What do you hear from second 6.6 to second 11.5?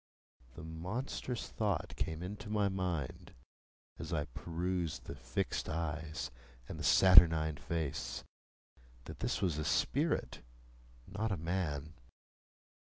and the saturnine face, that this was a spirit, not a